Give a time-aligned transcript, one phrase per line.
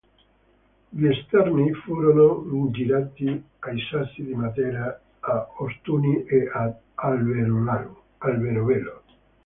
[0.89, 8.95] Gli esterni furono girati ai Sassi di Matera, a Ostuni e ad Alberobello.